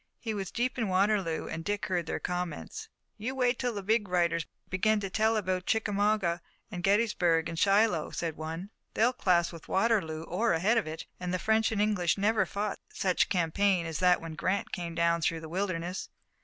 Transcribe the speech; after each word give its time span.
He 0.19 0.33
was 0.33 0.49
deep 0.49 0.79
in 0.79 0.87
Waterloo 0.87 1.47
and 1.47 1.63
Dick 1.63 1.85
heard 1.85 2.07
their 2.07 2.19
comments. 2.19 2.89
"You 3.19 3.35
wait 3.35 3.59
till 3.59 3.75
the 3.75 3.83
big 3.83 4.07
writers 4.07 4.47
begin 4.67 4.99
to 4.99 5.11
tell 5.11 5.37
about 5.37 5.67
Chickamauga 5.67 6.41
and 6.71 6.81
Gettysburg 6.81 7.47
and 7.47 7.59
Shiloh," 7.59 8.09
said 8.09 8.35
one. 8.35 8.71
"They'll 8.95 9.13
class 9.13 9.51
with 9.51 9.67
Waterloo 9.67 10.23
or 10.23 10.53
ahead 10.53 10.79
of 10.79 10.87
it, 10.87 11.05
and 11.19 11.31
the 11.31 11.37
French 11.37 11.71
and 11.71 11.79
English 11.79 12.17
never 12.17 12.47
fought 12.47 12.79
any 12.91 12.95
such 12.97 13.29
campaign 13.29 13.85
as 13.85 13.99
that 13.99 14.19
when 14.21 14.33
Grant 14.33 14.71
came 14.71 14.95
down 14.95 15.21
through 15.21 15.41
the 15.41 15.47
Wilderness. 15.49 16.09